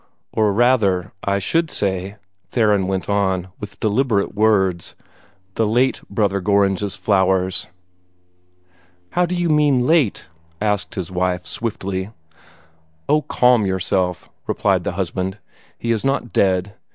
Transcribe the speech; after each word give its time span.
"Or 0.31 0.51
rather, 0.51 1.13
I 1.23 1.37
should 1.37 1.69
say," 1.69 2.15
Theron 2.47 2.87
went 2.87 3.07
on, 3.07 3.49
with 3.59 3.79
deliberate 3.79 4.33
words, 4.33 4.95
"the 5.53 5.67
late 5.67 6.01
Brother 6.09 6.41
Gorringe's 6.41 6.95
flowers." 6.95 7.67
"How 9.11 9.27
do 9.27 9.35
you 9.35 9.47
mean 9.47 9.85
LATE" 9.85 10.25
asked 10.59 10.95
his 10.95 11.11
wife, 11.11 11.45
swiftly. 11.45 12.09
"Oh, 13.07 13.21
calm 13.21 13.67
yourself!" 13.67 14.27
replied 14.47 14.85
the 14.85 14.93
husband. 14.93 15.37
"He 15.77 15.91
is 15.91 16.03
not 16.03 16.33
dead. 16.33 16.73